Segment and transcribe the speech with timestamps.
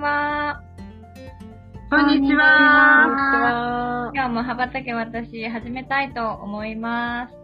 [0.00, 0.62] は
[1.90, 2.44] こんにちは。
[2.44, 4.10] は。
[4.14, 7.34] 今日も羽ばたけ私始めたいと思います。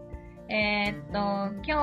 [0.51, 1.73] えーっと、今日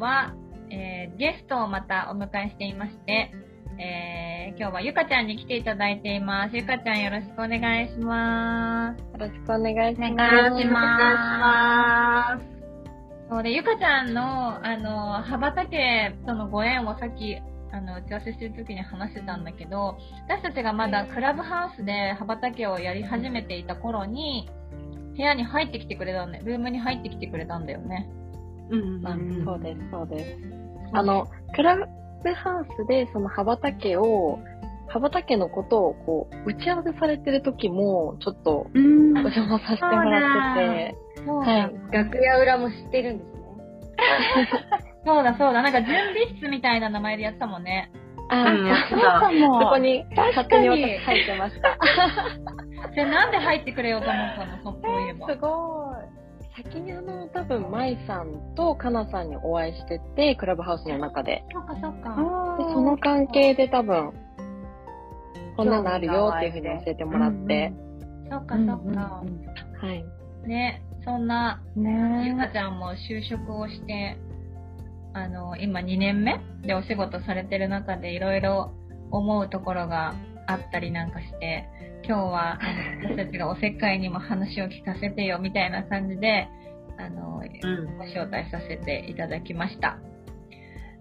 [0.00, 0.34] は、
[0.70, 3.32] えーゲストをまたお迎えしていまして、
[3.80, 6.56] えー今日はゆかちゃんに来ていただいています。
[6.56, 9.00] ゆかちゃんよろしくお願いします。
[9.00, 10.12] よろしくお願いします。
[10.12, 12.60] お願いしお願いします。
[13.30, 17.36] そうで、ゆかちゃんの、あの、羽ばたけとのご縁をさっき、
[17.72, 19.96] あの、打ち合わせしてる時に話してたんだけど、
[20.28, 24.48] 私たちがまだクラブハウスで羽ばたけをやり始めていた頃に、
[25.16, 26.44] 部屋に入ってきてくれたんだよ。
[26.46, 28.08] ルームに入ってきてくれたんだよね。
[28.70, 30.38] うんあそうです、そうです。
[30.92, 34.38] あの、クラブハウスでその羽ばたけを、
[34.88, 39.16] 羽ばたけのことをこう、打ち合わせされてる時も、ちょっとうん。
[39.16, 41.92] お邪魔させてもらってて、はい。
[41.92, 43.40] 楽屋裏も知ってるんですね。
[45.04, 45.62] そうだ、そうだ。
[45.62, 47.90] なんか準備室みたいな名前でやってたもんね。
[48.32, 51.76] あうんやってたそもこに勝手に私入ってました。
[52.94, 55.28] で、なんで入ってくれようと思ったのそうそういえば。
[55.28, 56.20] すごい。
[56.62, 61.44] 先にあの、多分、舞さんとかなさんにお会いしてて、クラブハウスの中で。
[61.52, 62.56] そっかそっか。
[62.58, 64.12] で、その関係で多分、
[65.56, 67.72] こんなのあるよっていうふうに教えてもらって。
[68.30, 69.22] そっかそっか。
[69.80, 70.04] はい。
[70.46, 71.82] ね、そんな、ゆ
[72.36, 74.16] かねちゃんも就職をして、
[75.12, 78.72] あの、今2年目でお仕事されてる中でいろいろ
[79.10, 80.14] 思うところが
[80.46, 81.68] あったりなんかして、
[82.04, 82.58] 今日は
[83.02, 86.48] 私たちがおせっかいにも話を聞かせてよみたいな感じで、
[86.98, 87.98] あの、うん。
[87.98, 89.98] ご招待させていただきました。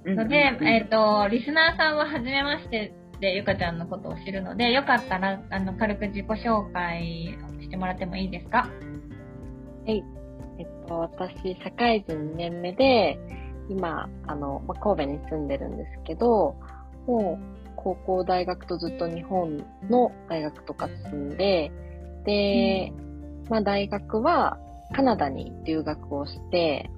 [0.06, 8.69] うんので、えっ、と、リスナーさんは初めましてでゆかちゃんのことを知るので、よかったら、あの、軽く自己紹介してもらってもいいですか？
[10.57, 13.17] えっと、私、社会人2年目で、
[13.69, 16.56] 今、あの、まあ、神戸に住んでるんですけど、
[17.07, 21.72] もう、高校、大学とずっと日本の大学とか進んで、
[22.25, 22.91] で、
[23.50, 24.58] まあ、大学は
[24.94, 26.90] カナダに留学をして、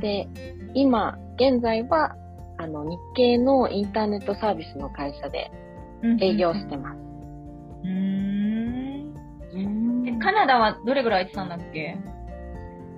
[0.00, 0.28] で、
[0.74, 2.16] 今、現在は、
[2.58, 5.50] あの、日系のインターネットサービスの会社で
[6.20, 6.98] 営業してます。
[7.84, 7.90] うー。
[7.90, 9.14] ん。
[9.52, 9.56] う
[10.02, 10.08] ん。
[10.08, 11.96] えカナダはどれぐらい行ってたんだっけ？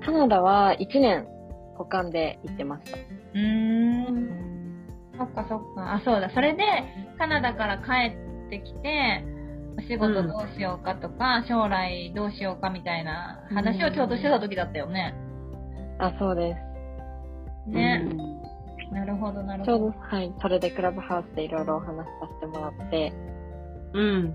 [0.05, 1.27] カナダは1年、
[1.77, 2.99] 保管で行ってました。
[2.99, 4.87] うーん。
[5.19, 5.95] そっかそっか。
[5.95, 6.31] あ、そうだ。
[6.31, 6.63] それで、
[7.19, 8.15] カナダから帰
[8.47, 9.25] ってきて、
[9.79, 15.15] お仕事どうしようかとか、将来どうしようかみたいな話をちょうどしてた時だったよね。
[15.99, 16.57] あ、そうで
[17.67, 17.71] す。
[17.71, 18.05] ね。
[18.93, 19.99] なるほど、なるちょうど、ほど。
[20.01, 20.33] はい。
[20.41, 23.13] それでクラブハウスでいろいろお話しさせてもらって、
[23.95, 24.35] うん。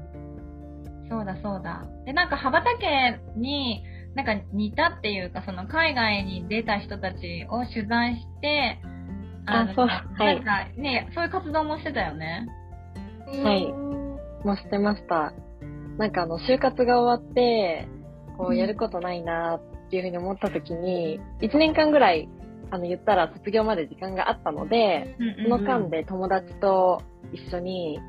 [1.10, 1.86] そうだ、そうだ。
[2.06, 3.84] で、なんか、羽ばたけに、
[4.16, 8.80] なんか似たっていうか、その海外に出た人たちを取材して、
[9.46, 12.48] あそうはいなんかね、そういう活動もしてたよね。
[13.44, 13.92] はい
[14.44, 15.34] もうしてました。
[15.98, 17.88] なんかあの、就活が終わって、
[18.38, 22.28] こうんう、やることないなっていうふうに思った時に、1年間ぐらい、
[22.72, 27.02] あの、言ったら卒業まで時間があったので、その間で友達と
[27.34, 28.00] 一緒に、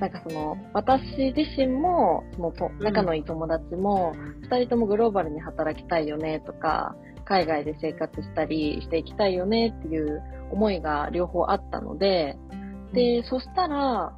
[0.00, 6.94] なんかその、私自身も、そのと、仲のいい友達も、二人ともグローバルに働きたいよねとか、
[7.24, 12.38] 海外で生活したりしていきたいよねっていう思いが両方あったので、
[12.92, 14.14] で、そしたら、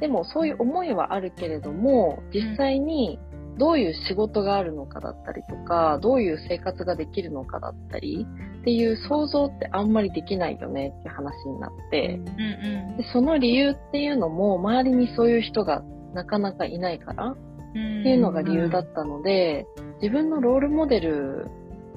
[0.00, 3.18] でもそういう思いはあるけれども、実際に
[3.58, 8.26] どういう仕事があるのかだったりとか、どういう生活ができるのかだったり
[8.60, 15.82] っていう想像ってあんまりできないよねっていう話になって、うんうんでその理由っていうのも周りにそういう人が
[16.14, 17.36] なかなかいないからっ
[17.74, 18.02] うん。
[18.02, 19.66] ていうのが理由だったので、
[20.00, 21.48] 自分のロールモデル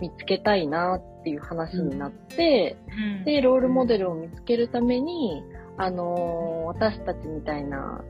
[0.01, 2.77] 見つけたいなっていう話になって、
[3.19, 5.43] うん、で、ロールモデルを見つけるために、
[5.77, 8.03] あのー私たちみたいな、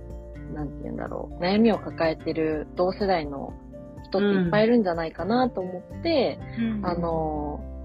[0.54, 3.54] なんて言うんだろう、悩みを抱えてる同世代の
[4.10, 7.78] 人っていっぱいいるんじゃないかなと思って、うん、あのー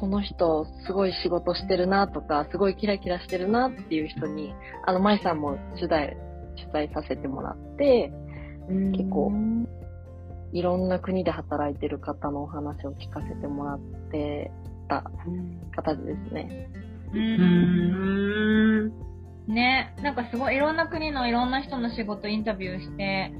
[0.00, 4.54] この人すごい仕事してるなとか、すごいキラキラしてるなっていう人に、
[4.86, 6.16] あの、舞さんも取材、
[6.56, 8.10] 取材させてもらって、
[8.96, 9.30] 結構
[10.52, 13.80] いろんな国で働いてる方のお話を聞かせてもらっ
[14.10, 14.50] て
[14.88, 15.04] た
[15.76, 16.70] 形ですね。
[17.12, 17.18] う。
[17.18, 19.09] うんん。
[19.50, 23.32] ね、なんかすごいいろんな国のいろんな人の仕事インタビューして、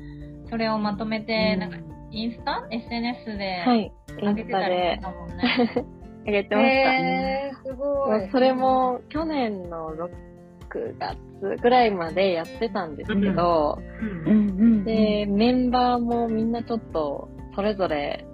[0.51, 5.87] それをまとめて、うんなんかインスタ ?SNS で上げてたりスタでとかもね。
[6.27, 6.95] あ げてました。
[6.95, 8.29] えー、すごい。
[8.31, 11.17] それも去年の6月
[11.63, 13.79] ぐらいまでやってたんですけど、
[14.27, 18.27] うんんで、メンバーもみんなちょっとそれぞれ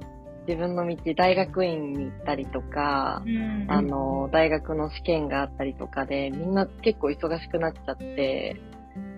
[0.47, 8.57] 自分の道、大学院に行ったりとか、うんあの、大学の試験があったりとかで、みんな結構忙しくなっちゃって、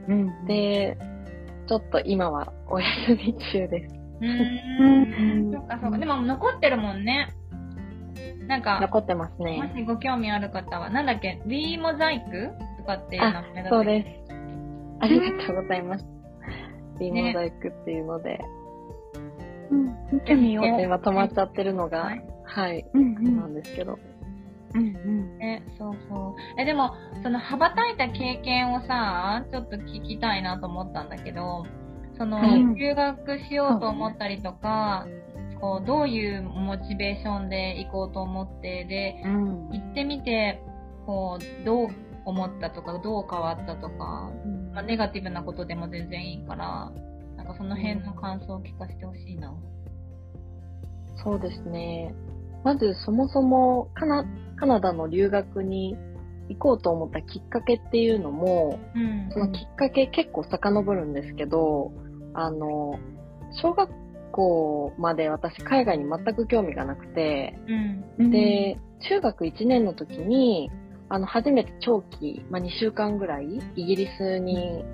[0.09, 0.97] うん、で、
[1.69, 3.95] ちょっと今はお休み中です。
[4.21, 5.53] ううんん。
[5.53, 5.99] そっかそっか。
[5.99, 7.29] でも残ってるもんね。
[8.47, 9.73] なんか、残ってますもね。
[9.77, 13.69] しご興味ある方は、なんだっけ、リーモザイクとかっていう名前だったっけ？
[13.69, 14.33] そうです。
[15.01, 16.07] ありがとうございます。
[16.99, 18.41] リモザイクっていうので、
[19.71, 20.67] うん、見てみよう。
[20.67, 22.79] 今止まっちゃってるのが、ははい。
[22.79, 23.99] い、うんうなんですけど。
[24.75, 25.43] うんうん。
[25.43, 26.61] え、そうそう。
[26.61, 26.93] え、でも、
[27.23, 31.65] その羽ばたいた経験をさ、ちょっと聞きたいなと思ったんだけど、
[32.17, 32.75] その、はい。
[32.75, 35.07] 留学しようと思ったりとか、
[35.61, 39.69] こう、どういうモチベーションで行こうと思って、で、うん。
[39.71, 40.63] 行ってみて、
[41.07, 41.89] こう、どう
[42.25, 44.31] 思ったとか、どう変わったとか、
[44.75, 46.93] まあ、ネガティブなことでも全然いいから、
[47.49, 49.53] かその辺の感想を聞かせてほしいな。
[51.25, 52.15] そうですね。
[52.65, 54.25] まずそもそもカナ
[54.57, 55.97] カナダの留学に
[56.49, 61.93] 行こうと思ったきっかけっていうのも、うんそのきっかけ結構遡るんですけど、
[62.35, 62.99] あの、
[63.63, 63.91] 小学
[64.33, 67.59] 校まで私海外に全く興味がなくて、
[68.19, 68.31] うん。
[68.31, 68.79] で、
[69.09, 70.71] 中学1年の時に、
[71.09, 74.85] あの、初めて長期、まあ、2週間ぐらい、イギリスに、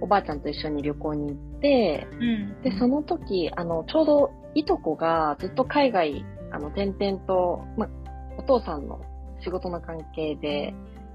[0.00, 2.62] おばあちゃんと一緒に旅行に行って、うん。
[2.62, 7.88] で、その時、あの、ちょうど、いとこがずっと海外、あの、転々と、まあ、
[8.38, 9.00] お父さんの
[9.42, 10.74] 仕事の関係で、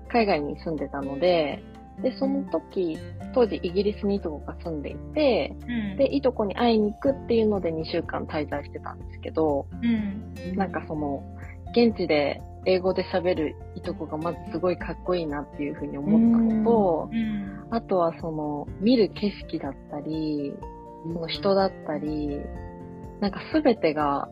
[0.10, 1.64] 海外に住んでたので、
[2.02, 2.98] で、その時、
[3.34, 5.98] 当時イギリスにいとこが住んでいて、うん。
[5.98, 10.56] で、いとこに会いに行くっていうので2週間滞在してたんですけど、うん。
[10.56, 11.24] なんかその、
[11.72, 17.68] 現地で英語で喋るいとこがまずすごいかっこいいなっていうふうに思ったのと、うん。
[17.72, 20.54] あとはその、見る景色だったり、
[21.04, 22.42] その人だったり、
[23.22, 24.30] なんかすべてが、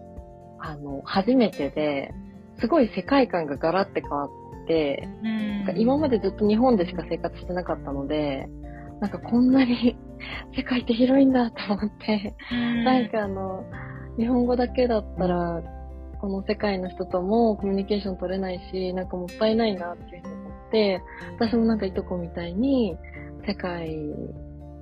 [0.60, 2.14] あの、初めてで、
[2.60, 4.30] すごい世界観がガラって変わっ
[4.68, 8.50] て、うんなんか今までずっと日本でしか生活してなかったので、
[9.00, 9.98] なんかこんなに
[10.56, 12.36] 世界って広いんだと思って、
[12.84, 13.64] なんかあの、
[14.18, 15.62] 日本語だけだったら、
[16.24, 21.02] この世界の人ともコミュニケーション取れないし、なんかもったいないなっていうふうに思って、
[21.38, 22.96] 私もなんかいとこみたいに、
[23.46, 23.94] 世界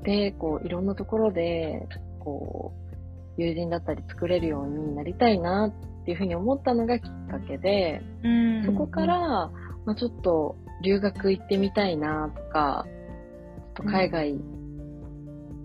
[0.03, 1.87] で、こう、いろんなところで、
[2.19, 2.73] こ
[3.37, 8.63] う、友人だったり作れるようになりたいなっていうふうに思ったのがきっかけで、うん。
[8.63, 9.17] そこから、
[9.87, 14.35] まあ、ちょっと留学行ってみたいなとか、ちょっと海外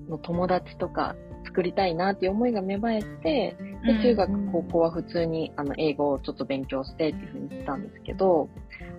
[0.08, 3.56] の友達とか作りたいなっていう思いが芽生えて、
[3.87, 8.49] で、中学、高校は普通にあの英語をちょっと勉強してっていうふうにしてたんですけど、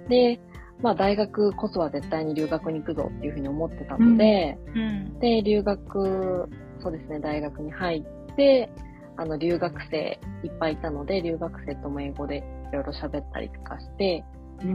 [0.07, 0.39] で、
[0.81, 5.19] まあ大学こそは絶対に留学に行くぞっていうふうに思ってたので、うん。
[5.19, 6.49] で、留学、
[6.79, 8.69] そうですね、大学に入って、
[9.17, 12.41] あの、留学生いっぱいいたので、留学生とも英語でい
[12.71, 14.23] ろいろ喋ったりとかして、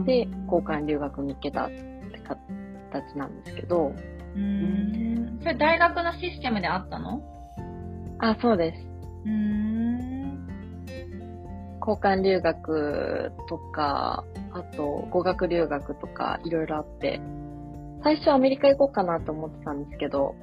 [0.05, 1.75] で、交換留学に行けたって
[2.91, 3.93] 形なんですけど、
[4.35, 5.39] うん。
[5.41, 7.21] それ大学のシステムであったの？
[8.19, 8.79] あ、そうです。
[9.25, 9.92] うん。
[11.85, 14.23] 交換留学とか、
[14.53, 17.21] あと語学留学とかいろいろあって、
[18.03, 20.35] 最初アメリカ行こうかなと思ってたんですけど、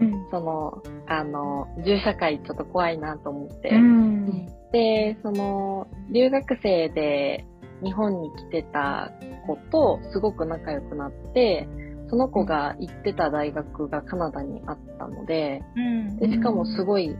[0.00, 0.06] うん。
[0.06, 0.30] うん。
[0.30, 4.46] その、あの、銃社会ちょっと怖いなと思って、うん。
[4.72, 7.44] で、その、留学生で
[7.82, 9.12] 日本に来てた
[9.46, 11.68] 子とすごく仲良くなって、
[12.08, 16.16] その子が行ってた大学がカナダにあったので、うん。
[16.18, 17.16] でしかもすごい、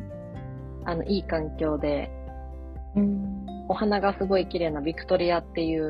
[0.85, 2.11] あの、いい環境で、
[2.95, 3.41] うん
[3.73, 5.88] お花がすごい綺麗なビクトリアっていう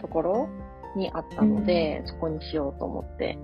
[0.00, 0.48] ところ
[0.96, 3.38] にあったので、そこにしようと思って、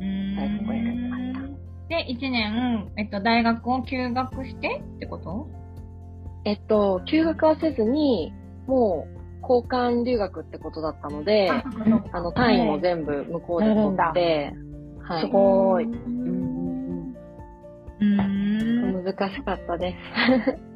[0.00, 0.36] うん。
[0.38, 1.40] はいそこに選びました。
[1.88, 5.48] で、1年、えっと、大学を休学してってこと？
[6.44, 8.32] えっと、休学はせずに、
[8.68, 11.64] もう交換留学ってことだったので、あ
[12.20, 14.52] の、単位も全部向こうで取って、
[15.02, 15.22] はい。
[15.22, 15.84] すごい。
[15.86, 17.14] うん。
[19.04, 19.96] 難しかったで
[20.56, 20.71] す。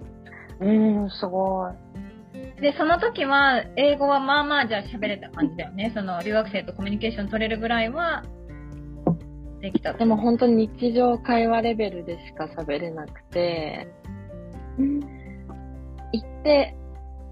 [0.61, 0.71] う
[1.07, 2.61] ん、すごい。
[2.61, 5.93] で、その時は、英語はまあまあじゃあ喋れた感じだよね。
[5.95, 8.25] その、留学生とコミュニケーション取れるぐらいは、
[9.61, 9.93] できた。
[9.93, 13.89] でも本当に日常会話レベルでしか喋れなくて、
[16.13, 16.75] 行って、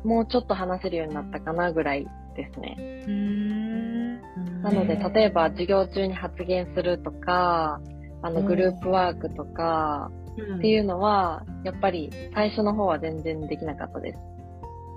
[0.05, 2.77] もうちょっと話せるようになったかなぐらいですね。
[2.79, 4.63] うーん。
[4.63, 7.81] なので、例えば授業中に発言するとか、
[8.23, 10.11] あの、グループワークとか、
[10.57, 14.19] っていうのは、やっぱり最初の方は全然できなかったです。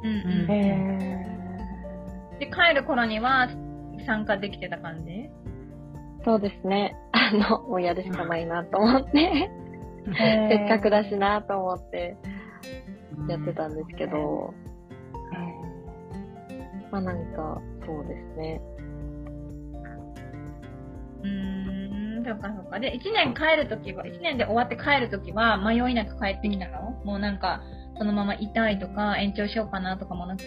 [0.04, 0.48] うんうん。
[2.40, 3.48] で、帰る頃には
[4.06, 5.30] 参加できてた感じ？
[6.26, 6.96] そうですね。
[7.12, 9.50] あの、もうやるしかないなと思って
[10.50, 12.18] せっかくだしなと思って
[13.28, 14.54] やってたんですけど、
[16.92, 18.62] まあなんか、そうですね。
[21.24, 21.57] うん、
[22.28, 22.80] そっかそっか。
[22.80, 26.92] で、1年帰るときは、1年で終わって帰るときは、迷いなく帰ってきたの？
[27.06, 27.62] もうなんか、
[27.98, 30.44] そのままいたいとか、延長しようかなとかもなく？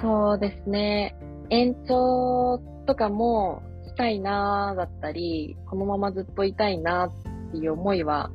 [0.00, 1.14] そうですね。
[1.50, 8.32] 延長とかもしたいなだったり、このままずっといたいなっていう思いは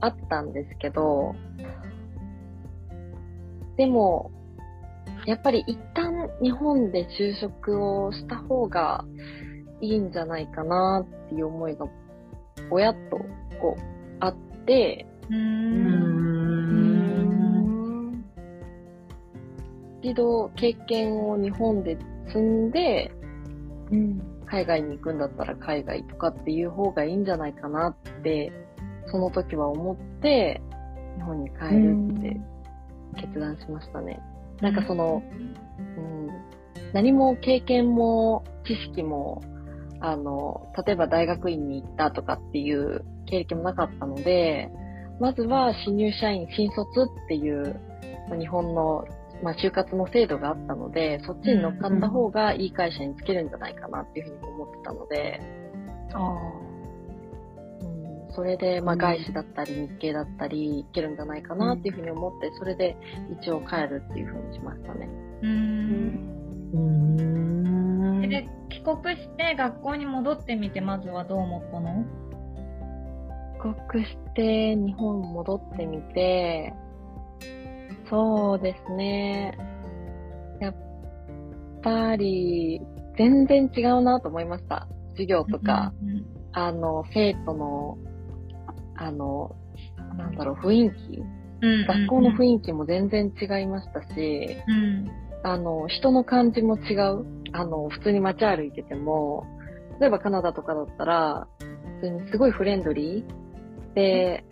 [0.00, 1.36] あったんですけど、
[3.76, 4.32] でも、
[5.26, 9.04] やっぱり一旦日本で就職をした方が
[9.80, 11.86] いいんじゃないかなっていう思いが、
[12.70, 13.18] 親と
[13.60, 13.82] こう、
[14.20, 15.96] あって、うん。
[20.02, 22.70] 一度経験を日本で積ん。
[22.70, 23.10] で、
[23.90, 25.18] うん、海外に行くん。
[25.18, 27.24] だったら海外とかっていう方がいいん。
[27.24, 28.52] じゃないかなって、
[29.06, 30.60] その時は思って、
[31.16, 32.40] 日本に帰るって
[33.16, 34.20] 決断しましたね。
[34.60, 34.74] なん。
[34.74, 35.22] かその、
[35.96, 36.28] うん、
[36.92, 39.42] 何も経験も知識も、
[40.00, 44.70] あの、例えば大学院に行ったとかっていう経歴もなかったので、
[45.20, 46.84] まずは新入社員、新卒
[47.24, 47.80] っていう、
[48.28, 49.04] ま日本の、
[49.42, 55.40] まあ、就活の制度があったので、そっちに乗っかった方がいい会社につけるんじゃないかなっていうふうに思ってたので、
[58.36, 62.96] それで、まあ、外資だったり日系だったりいけるんじゃないかなっていうふうに思って、それで
[63.40, 65.08] 一応帰るっていうふうにしましたね。
[65.42, 66.36] うん。
[68.28, 72.04] で、帰国して学校に戻ってみて、まずはどう思ったの？
[73.62, 76.72] 帰国して日本戻ってみて、
[78.08, 79.58] そうですね。
[80.60, 80.74] やっ
[81.82, 82.80] ぱり、
[83.18, 84.86] 全然違うなと思いました。
[85.10, 87.98] 授業とか、うんうん、あの、生徒の
[88.96, 89.56] あの、
[90.16, 91.26] なんだろう、雰囲気、うん
[91.64, 95.10] うんうん、学校の雰囲気も全然違いましたし、うん、
[95.42, 97.35] あの、人の感じも違う。
[97.52, 99.46] あの、普通に街歩いてても、
[100.00, 101.48] 例えばカナダとかだったら、
[102.00, 104.44] 普通にすごいフレンドリーで、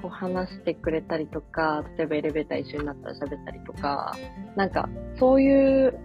[0.00, 4.16] こう話してくれたりとか、例えばエレベーター一緒になったら喋ったりとか、
[4.56, 4.88] なんか、
[5.18, 5.98] そういう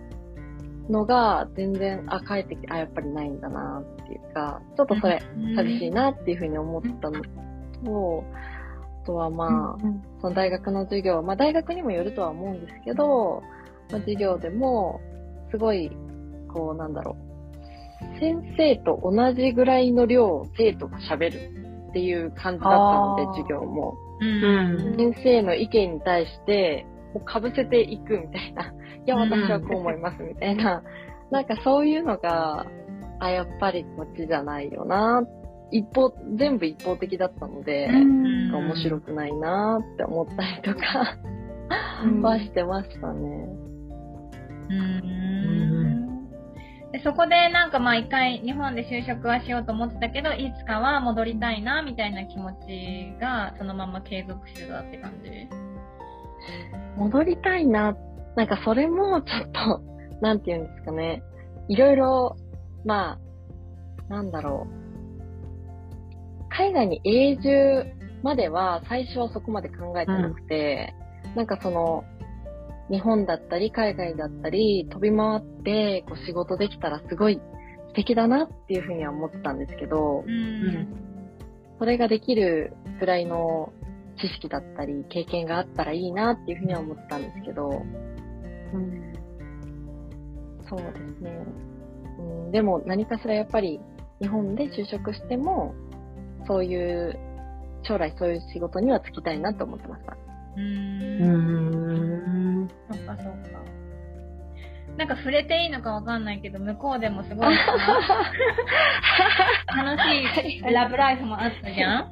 [0.89, 5.21] のが全然、あ、帰ってきて、あ、やっぱりないんだなっていうか、ちょっとそれ、
[5.55, 7.21] 寂しいなっていうふうに思ったの
[7.83, 8.23] と、
[9.03, 9.81] あとはまあ、
[10.21, 13.43] その大学の授業、まあ大学にもよるとは思うんですけど、
[13.91, 15.01] まあ、授業でも、
[15.51, 15.91] すごい、
[16.53, 17.27] こうなんだろう、
[18.19, 23.95] 先生と同じぐらいの量、生徒が喋るっていう感じだったので、授業も。
[24.19, 28.63] うん、先生の意見に対して、もう被せていくみたいな。
[28.63, 28.73] い
[29.05, 30.83] や、私はこう思いますみたいな。
[31.31, 32.65] なんかそういうのが、
[33.19, 35.23] あ、やっぱりこっちじゃないよな。
[35.71, 41.17] 一方、全部一方的だったので、面白くないなって思ったりとか
[42.21, 43.66] はしてましたね。
[46.91, 55.49] でそこでなんかまあ一回日本で就職はしようと思ってたけど、いつかは戻りたいなみたいな気持ちがそのまま継続してたって感じ？
[56.97, 57.97] 戻りたいな。
[58.35, 59.81] なんかそれもちょっと、
[60.21, 61.23] なんて言うんですかね。
[61.67, 62.37] いろいろ、
[62.85, 63.17] ま
[64.09, 64.73] あ、なんだろう。
[66.49, 67.85] 海外に永住
[68.23, 70.93] までは最初はそこまで考えてなくて、
[71.25, 72.05] うん、なんかその、
[72.89, 77.41] 日本だったり海外だったり飛び回ってこう仕事できたらすごい
[77.89, 80.87] 素敵だなっていうふうには思ってたんですけど、うん、
[81.79, 83.73] それができるぐらいの
[84.19, 89.13] 知識だったり、経験があったらいいなっていうふうには思ってたんですけど、うん、
[90.67, 91.45] そうですね。
[92.19, 93.79] うん、でも何かしらやっぱり
[94.21, 95.75] 日本で就職しても、
[96.47, 97.17] そういう、
[97.83, 100.13] 将来そういう仕事には就きたいなと思ってました。
[100.13, 101.76] うーん。
[104.97, 107.61] なんか触れていいのかわかんないけど、向こうでもすごい楽
[110.01, 110.61] しい。
[110.73, 112.11] ラブライフもあったじゃん。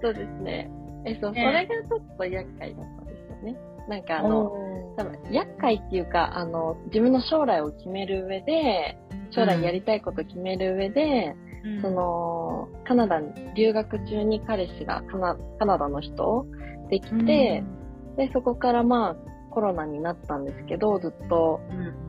[0.00, 0.70] そうですね。
[1.06, 3.56] え、そう、ね、それがちょっと厄介だったんですよね。
[3.88, 4.50] なんかあの、
[4.96, 8.96] 多分、厄介っていうか、あの、自分の将来を決める上で、
[9.30, 16.46] 将来やりたいこと決める上で、うん、その、カナダに留学中に彼氏がカナカナダの人
[16.88, 17.62] できて、
[18.16, 19.16] で、そこからまあ
[19.54, 21.60] コロナになったんですけど、ずっと、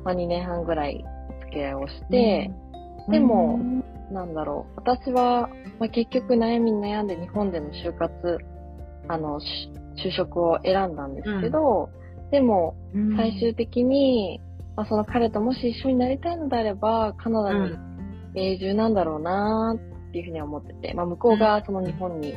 [0.03, 2.51] まあ、2年半ぐらいお付き合いをして、
[3.09, 3.59] でも、
[4.11, 8.39] なんだろう、私は、まあ、結局悩みに悩んで日本での就活、
[9.07, 9.39] あの、
[10.03, 11.89] 就職を選んだんですけど、
[12.23, 12.75] うん、でも、
[13.15, 14.41] 最終的に、
[14.75, 17.77] まあ、その彼ともし一緒になりたいのであれば、カナダに
[18.35, 22.35] 永住なんだろうなっていうふうに思ってて、まあ、向こうがその日本に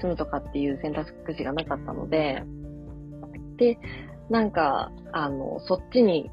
[0.00, 2.44] 住むとかっていう選択肢がなかったので、
[3.60, 3.78] で、
[4.30, 6.30] なんか、あの、そっちに、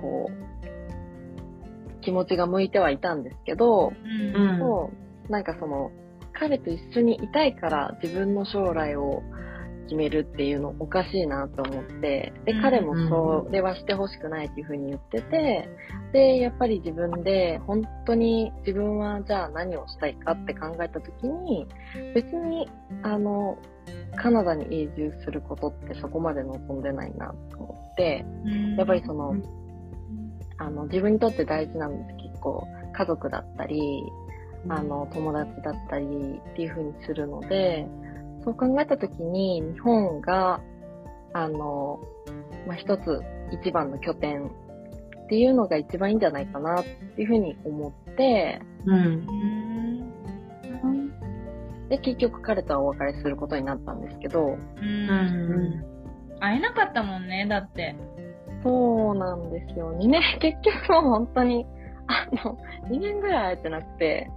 [0.00, 3.92] こう、気持ちが向いてはいたんですけど、
[4.34, 4.90] うん、そ
[5.28, 5.90] う、なんかその、
[6.32, 9.22] 彼と一緒にいたいから自分の将来を
[9.88, 15.68] 決めるっていうのおかしいなと思って、で、彼もそれはしてほしくないっていうふうに言ってて、
[16.12, 21.66] で、やっぱり自分で本当に自分はじゃあ何をしたいかって考えた時に、
[22.14, 22.70] 別に、
[23.02, 23.58] あの、
[24.16, 28.24] カナダに永住することってそこまで望んでないなと思って、
[28.76, 29.36] やっぱりその、
[30.58, 34.02] あの、自分にとって大事なんです結構、家族だったり、
[34.68, 37.86] あの、友達だったりっていう風にするので、
[38.44, 40.60] そう考えたときに、日本が、
[41.32, 42.00] あの、
[42.66, 43.20] まあ、一つ
[43.52, 44.50] 一番の拠点っ
[45.28, 49.26] ていうのが一番いいんじゃないかなっていうふうに思って、うん。
[51.88, 55.84] で、結局彼とはお別れすることになったんですけど、うん。
[56.40, 57.96] 会えなかったもんね、だって。
[58.62, 59.94] そうなんですよ。
[59.96, 61.66] 2年、結局もう本当に、
[62.06, 64.30] あの、2年ぐらい会えてなくて、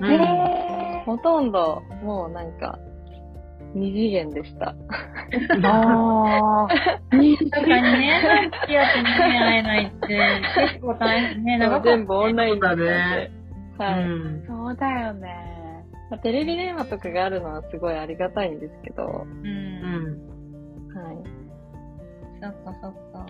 [0.00, 2.78] うん、ほとんど、もうなんか、
[3.74, 4.74] 二次元でした。
[5.64, 6.68] ああ。
[6.68, 10.40] 確かにね、付き合って2年会えないって、
[10.72, 13.30] 結構大変ね、長かった、全部オンラインだね。
[13.78, 14.44] はい、うん。
[14.46, 15.57] そうだよね。
[16.10, 19.26] まあ、テレビ電話とかがあるのはすごいありがたいんですけど。
[19.26, 19.46] うん。
[19.46, 21.04] うん。
[21.04, 21.16] はい。
[22.40, 23.26] そっかそっか。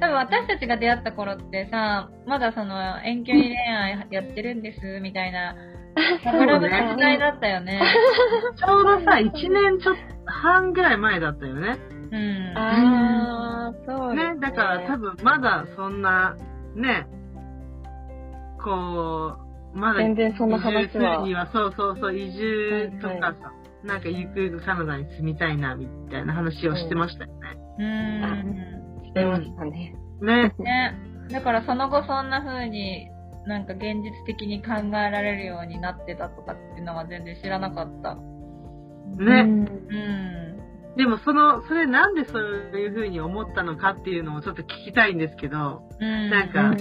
[0.00, 5.54] 多分私たちが出会った頃ってさ、まだその遠距離恋愛やってるんですみたいな
[6.24, 7.80] ラブラ時代だったよね。
[8.56, 11.78] ちょうどさ、1年ちょっと半ぐらい前だったよね。
[12.10, 12.58] うん。
[12.58, 14.34] ああ、そうね。
[14.34, 16.36] ね、だから多分まだそんな、
[16.74, 17.06] ね、
[18.62, 19.45] こう、
[19.76, 21.22] まだ全然そんな話は。
[21.22, 23.52] には、そうそうそう、移住とかさ、
[23.84, 27.56] なんかゆくゆくカナダに住みたいな、みたいな話をしてましたよね。
[27.78, 27.82] う
[29.02, 29.06] ん。
[29.06, 29.94] してましたね。
[30.20, 30.54] ね。
[30.58, 30.94] ね。
[31.30, 33.08] だからその後そんな風に
[33.46, 38.14] なんか現実的に考えられるようになってたとかっていうのは全然知らなかった。
[38.14, 38.20] ね。
[39.20, 40.96] うん。
[40.96, 46.74] でもその、それなんでそういうふうに思ったのかっていうのをちょっと聞きたいんですけど、うん、なんか、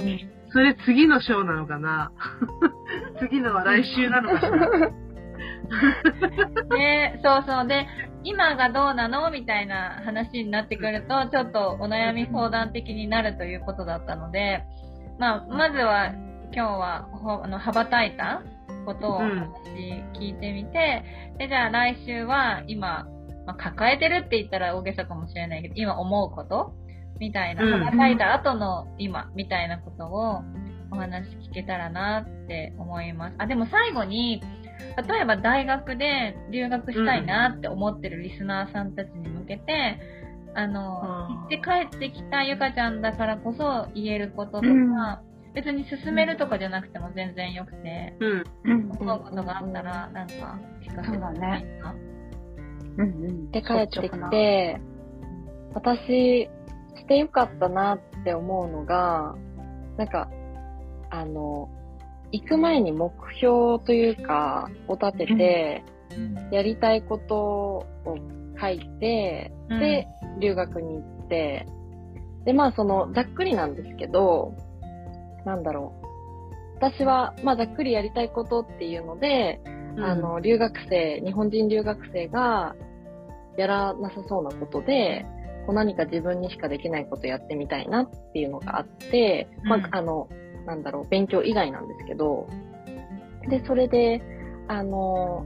[0.56, 2.14] それ次のショーなのかな？
[3.20, 4.50] 次のは来週なのか
[6.78, 7.68] ねそうそう。
[7.68, 7.86] で、
[8.24, 9.30] 今がどうなの？
[9.32, 14.64] みたいな話になってくると、ちょっとお悩み相談的になるということだったので、
[15.20, 16.14] まあ、まずは
[16.54, 17.10] 今日は
[17.44, 18.42] あの羽ばたいた
[18.86, 19.50] ことを話
[20.14, 23.06] 聞いてみて、うん、で、じゃあ来週は今、
[23.46, 26.72] まあ、抱えてるって言ったら大げさかもしれないけど、今思うこと？
[27.20, 30.42] みたいな、羽ばたいた後の今みたいなことを
[30.92, 33.36] お話聞けたらなって思います。
[33.38, 34.42] あ、でも最後に、
[35.08, 40.00] 例えば大学で留学したいなって思ってるリスナーさんたちに向けて、
[40.54, 48.92] あの、行って帰ってきたゆかちゃんだからこそ言えることとか、うん別に進めるとかじゃなくても全然よくて、うん。
[49.00, 51.96] 思うことがあったら、なんか、聞かせてもらいな。
[52.98, 53.52] うんうん。
[53.52, 54.82] で、帰ってきて、
[55.74, 56.50] 私、
[56.96, 59.36] してよかったなって思うのが、
[59.98, 60.30] なんか、
[61.10, 61.70] あの、
[62.32, 65.84] 行く前に目標というか、を立てて、
[66.52, 67.86] やりたいことを
[68.60, 70.08] 書いて、で、
[70.40, 71.68] 留学に行って、
[72.46, 74.54] で、まあその、ざっくりなんですけど、
[75.46, 76.06] なんだろう。
[76.76, 79.62] 私は、まあ、ざっくりやりたいことっていうので、
[79.96, 82.76] うん、あの、留学生、日本人留学生が
[83.58, 85.26] やらなさそうなことで、
[85.66, 90.30] こう何か自分にしかできないことやってみたいなっていうのがあって、うん、まあ、あの、
[90.66, 92.48] なんだろう、勉強以外なんですけど、
[93.50, 94.22] で、それで、
[94.68, 95.46] あの、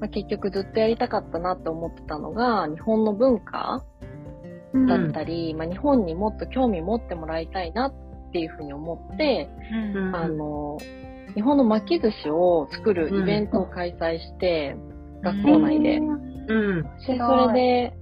[0.00, 3.84] まあ、結局ずっとやりたかったなって思ってたのが、日本の文化
[4.88, 7.94] だったり、うん、まあ、日本にもっと興味持ってもらいたいなっ
[8.28, 9.48] っていうふうに思って、
[9.94, 10.78] うん、あの、
[11.34, 14.76] 日本の巻き寿司を作るイベントを開催して、
[15.16, 15.98] うん、学校内で。
[15.98, 16.82] うん。
[16.82, 17.96] で、それで、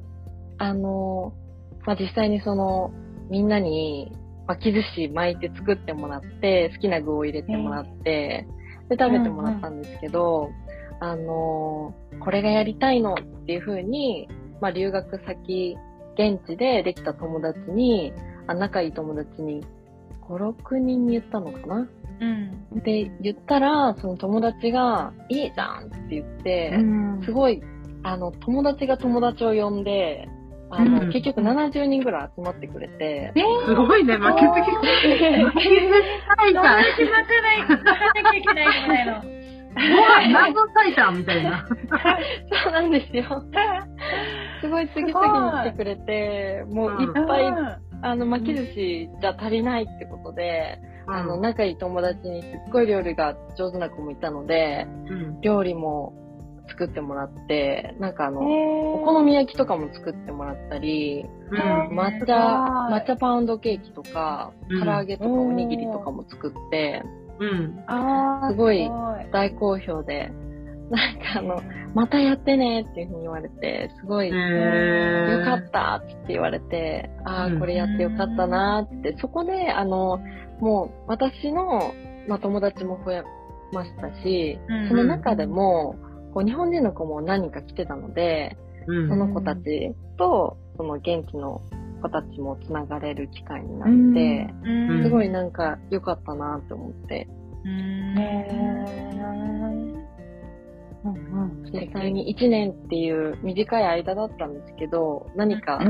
[0.58, 1.32] あの、
[1.86, 2.90] まあ、実際にその、
[3.30, 4.12] みんなに
[4.46, 8.46] 巻き寿司巻いて作ってもらって、好きな具を入れてもらって、
[8.88, 10.50] で、食べてもらったんですけど、
[11.00, 14.28] あの、これがやりたいのっていうふうに、
[14.60, 15.76] まあ、留学先
[16.14, 18.12] 現地でできた友達に、
[18.46, 19.64] あ仲いい友達に、
[20.28, 21.88] 5、6人に言ったのかな？
[22.20, 22.24] う
[22.78, 22.80] ん。
[22.82, 27.60] で、言ったら、その友達が、いいじゃんって言って、うん、すごい、
[28.02, 30.28] あの、友達が友達を呼んで、
[30.70, 33.32] あの、うん、結局70人ぐらい集まってくれて。
[33.34, 34.70] えー、すごいね、負けずき。
[34.70, 36.82] 負けずきタイタン。
[36.82, 39.36] 友達待てない、待たなきゃいけないみたいな。
[39.76, 41.66] 謎タイタンみたいな。
[42.64, 43.24] そうなんですよ。
[44.60, 47.44] すごい次々に来てくれて、もういっぱい、
[48.02, 56.14] あの、巻き寿司じゃ足りないってことで、うん、あの、仲いい友達にすっごい料理が上手な子もいたので、うん、料理も
[56.68, 62.34] 作ってもらって、なんかあの、お好み焼きとかも作ってもらったり、うん、抹茶、
[62.90, 64.52] 抹茶パウンドケーキとか、
[64.82, 67.02] 唐揚げとかおにぎりとかも作って、
[67.38, 67.84] うん、
[68.50, 68.90] すごい
[69.32, 70.30] 大好評で、
[70.90, 71.60] なんかあの、
[71.94, 74.34] またやってねっていうふうに言われて、すごい、よ
[75.44, 80.20] かったって言われて、ああ、これやってよかったなって、そこで、あの、
[80.60, 81.92] もう私の、
[82.28, 83.24] まあ、友達も増え
[83.72, 85.96] ましたし、その中でも、
[86.36, 91.62] こう日本人の子も何人か来てたので、その子たちと、その現地の
[92.02, 94.54] 子たちもつながれる機会になって、
[95.02, 97.26] すごいなんか良かったなって思って。
[101.72, 105.80] 実際に1年っていう短い間だったんですけど、何か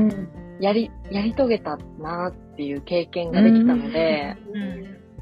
[0.61, 4.37] やり、やり遂げたなっていう経験ができたので、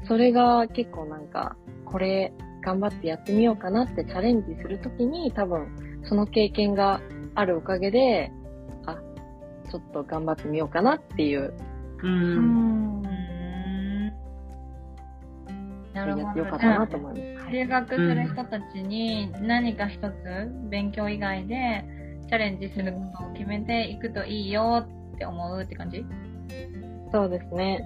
[0.06, 2.32] それが結構なんか、これ
[2.66, 5.68] 頑張ってやってみようかなってチャレンジするときに多分
[6.04, 7.00] その経験が
[7.36, 8.32] あるおかげで、
[8.86, 8.96] あ、
[9.70, 11.54] ちょっと頑張ってみようかなっていう。
[12.02, 13.02] うん。
[15.94, 16.40] なるほど。
[16.40, 17.50] よかったなと思います。
[17.52, 20.14] 留学する人たちに何か一つ
[20.68, 21.84] 勉強以外で
[22.28, 26.04] チャレンジすることを決めていくといいよって思うって感じ？
[27.12, 27.80] そうですね。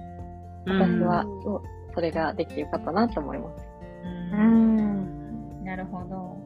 [0.65, 1.61] 私は、そう、
[1.93, 3.70] それができてよかったなと思います。
[4.31, 5.63] うん。
[5.65, 6.37] なるほど。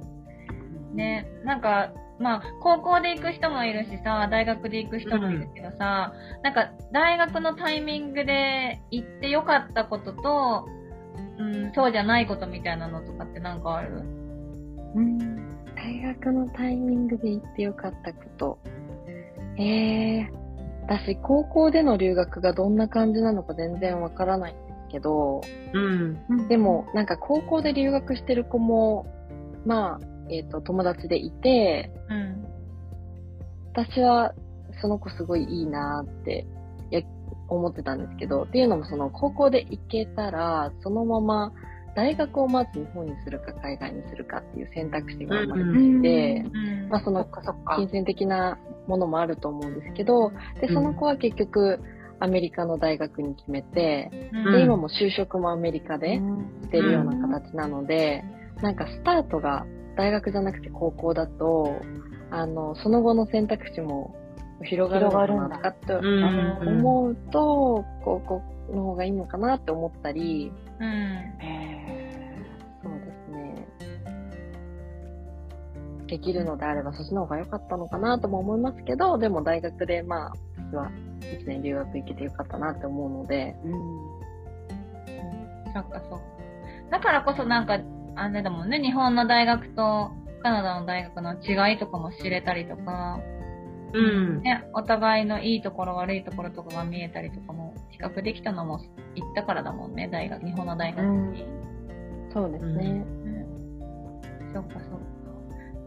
[0.93, 10.67] ね、なんか、まあ、高校で行く人もいるしさ、大学で行く人もいるけどさ、うん、なんか、大学のタイミングで行ってよかったことと、
[11.37, 14.03] うん、そうじゃないことみたいなのとかってなんかある？
[14.95, 15.17] うん、
[15.75, 18.57] 大学のタイミングで行ってよかったこと。
[19.57, 24.55] ええー、私、高校での留学がどんな感じなのか全然わからないん
[24.95, 25.41] けど、
[25.73, 26.47] うん。
[26.47, 29.05] でも、なんか高校で留学してる子も、
[29.65, 32.45] まあ、えっ、ー、と、友達でいて、うん。
[33.73, 34.33] 私は、
[34.81, 36.45] その子すごいいいなって
[37.47, 41.53] 思ってたんですけど、っていうのもその高校で行けたら、そのまま
[41.95, 46.45] 大学をまず日本にするか海外にするかっていう選択肢が生まれていて、
[46.89, 47.25] まあその
[47.75, 51.79] 金銭的なものもあると思うんですけど、で、その子は結局
[52.19, 54.09] アメリカの大学に決めて、
[54.51, 56.19] で、今も就職もアメリカで
[56.63, 58.23] してるような形なので、
[58.61, 59.65] なんかスタートが
[59.97, 61.81] 大学じゃなくて高校だと、
[62.31, 64.15] あの、その後の選択肢も
[64.63, 68.41] 広がるのかなとかって思うと、高校
[68.73, 71.33] の方がいいのかなって思ったり、うん、
[72.83, 73.67] そうですね。
[76.07, 80.33] できるのであればそっちの方が良かったのかなとも思いますけど、でも大学でまあ、
[80.71, 83.55] 私は1年留学行けてよかったなって思うので。
[83.63, 83.73] うん。
[85.73, 86.25] そっかそっか。
[86.91, 87.79] だからこそなんか、
[88.15, 90.11] あれだもんね、日本の大学と
[90.43, 93.19] カナダの大学の違いとかも知れたりとか、
[93.93, 94.41] うん。
[94.41, 98.79] ね、お互いのいいところ悪いところとかが見えたりとかも比較できたのも
[99.15, 101.43] 行ったからだもんね、大学、日本の大学に。
[101.43, 101.47] う
[102.29, 102.85] ん、そうですね。
[102.85, 104.53] うん。
[104.53, 104.97] そっかそっか。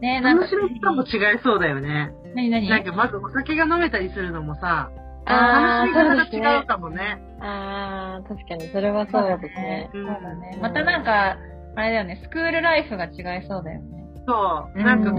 [0.01, 0.43] ねなんか。
[0.43, 2.11] 面白さも違いそうだよね。
[2.35, 2.69] 何何？
[2.69, 4.91] なんかまずお酒が飲めたりするのもさ、
[5.29, 7.21] ああ、楽しみ方が違うかもね。
[7.39, 9.89] ああ、確かに、それはそうですね。
[9.93, 10.59] そうだね。
[10.61, 11.37] またなんか、
[11.75, 13.99] あれだよね、スクールライフが違いそうだよね。
[14.27, 14.83] そう。
[14.83, 15.11] なんか、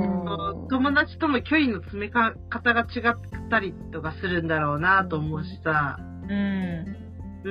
[0.69, 2.35] 友達との距離の詰め方
[2.75, 5.97] が違ったりとかするんだろうなと思うしさ。
[6.29, 6.97] うん。
[7.45, 7.51] う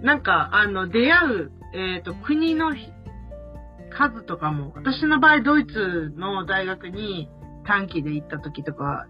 [0.00, 0.02] ん。
[0.02, 2.72] なんか、あの、出会う、えっ、ー、と、国の
[3.90, 7.28] 数とかも、私の場合、ドイツの大学に
[7.66, 9.06] 短期で行った時とか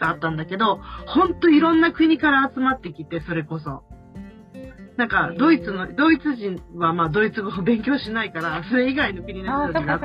[0.00, 3.82] があったんだけど、ほんといろんな国から集まってきて、それこそ。
[4.96, 10.00] なんか、ドイツの、ドイツ人はまあドイツ語を勉強しないから、 それ以外の国の人たちが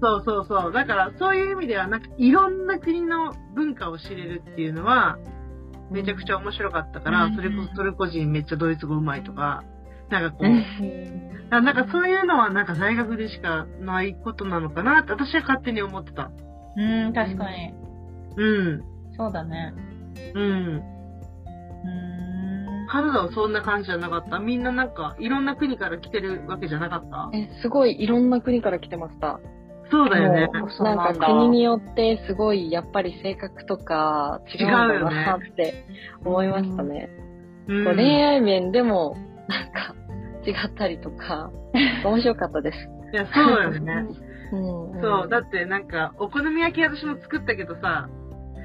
[0.00, 0.72] そうそうそう。
[0.72, 5.16] だから、そういう意味では、なんか、いろんな国の文化を知れるっていうのは、
[5.90, 9.62] めちゃくちゃ面白かったから、うん、それこそトルコ人めっちゃドイツ語うまいとか、
[10.10, 16.30] なんかこう、うん、なんかそういうのはなんか大学でしかないことなのかなって私は勝手に思ってた。
[16.76, 17.74] うん、確かに。
[18.36, 18.82] うん。
[19.16, 19.72] そうだね。
[20.34, 20.82] うん。
[22.88, 24.38] カナダはそんな感じじゃなかった？
[24.38, 27.30] みんななんか、いろんな国から来てるわけじゃなかった？
[27.36, 29.40] え、すごいいろんな国から来てました。
[29.90, 30.48] そうだよね。
[30.80, 35.84] なんか国によってすごいやっぱり性格とか違うんだなって
[36.24, 37.08] 思いましたね。
[37.68, 39.16] うん、恋愛面でも
[39.48, 39.94] なんか
[40.44, 41.50] 違ったりとか、
[42.04, 42.78] 面白かったです。
[43.12, 44.06] いや、そうだよね。
[44.52, 44.56] う
[44.98, 48.08] ん、そう、だってなんか、お好み焼き私も作ったけどさ、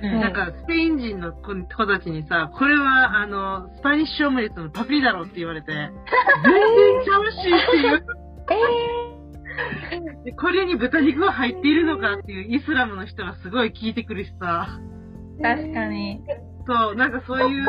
[0.02, 1.54] なんか、スペイン人の子
[1.86, 5.92] たちにさ、これは、あの、スパニッシュオムレツのパクリだろって言われて、全然
[7.06, 8.06] ちゃうしっていう。
[10.26, 14.80] えー、これに豚肉が入っているのかっていうイスラムの人はすごい聞いてくるしさ。
[15.42, 16.22] 確かに。
[16.68, 17.66] そう、なんかそういう、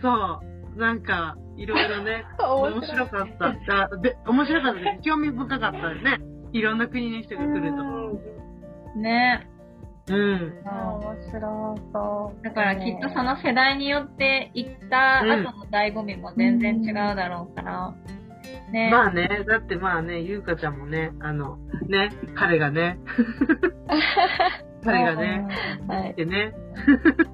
[0.00, 0.40] そ
[0.74, 3.96] う、なんか、いろいろね、 面白かった。
[3.98, 5.02] で面白かったです。
[5.02, 6.18] 興味深かったですね。
[6.52, 8.98] いろんな国の人が来ると。
[8.98, 9.48] ね
[10.08, 10.52] うん。
[10.64, 12.44] 面白そう。
[12.44, 17.94] だからきっとその世代によって行った後の醍醐味も全然違うだろうから。
[18.70, 22.98] ね、まあね、だってまあね、ゆうかちゃんもね、あの、ね、彼がね、
[24.84, 25.46] 彼がね、
[25.88, 26.14] はい。
[26.14, 26.52] でね。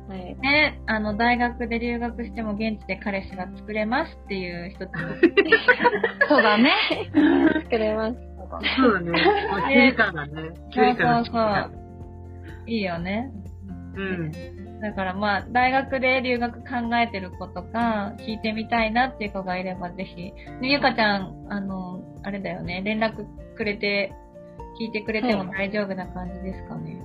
[0.09, 0.37] はい。
[0.37, 4.90] ね、あの、大学で留学しても現地で彼氏が作れますっていう人つ
[6.28, 6.72] そうだね。
[7.64, 8.16] 作れます。
[8.76, 9.12] そうだね。
[9.12, 11.24] 距離感がね、距離感が。
[11.24, 11.80] そうそうそう。
[12.70, 13.33] いいよね。
[13.96, 14.80] うん。
[14.80, 20.16] だからまあ、大学で留学考えてる子とか、聞いてみたいなっていう子がいればぜひ。
[20.22, 24.12] ね、ゆかちゃん、あの、あれだよね、連絡くれて、
[24.80, 27.02] 聞いてくれても大丈夫な感じですかね。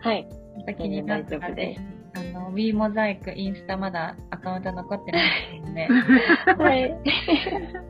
[0.00, 0.26] はい。
[0.56, 1.76] また気になったらぜ
[2.16, 5.86] あの、w モザイク、インスタまだアカウント残ってないので、
[6.56, 6.96] はい。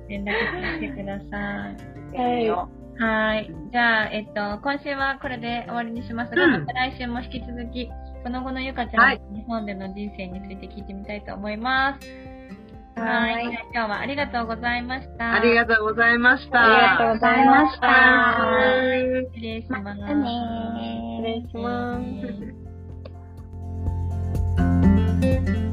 [0.09, 0.33] 連絡
[0.74, 1.70] してくださ
[2.12, 2.16] い。
[2.16, 2.84] はい。
[2.98, 3.50] はい。
[3.72, 7.90] じゃあ、えっと、今週はこれで終わりにしますが、うん、また来週も引き続き、
[8.22, 12.35] その後のゆかちゃんの、日本での人生について聞いてみたいと思います。
[12.96, 13.44] はい。
[13.72, 15.33] 今日はありがとうございました。
[15.35, 16.61] ありがとうございました。
[16.61, 17.72] ありがとうございま。
[17.72, 17.87] した
[19.35, 19.83] 失礼します。
[19.83, 20.04] ま失
[21.22, 21.98] 礼しま
[25.61, 25.63] す。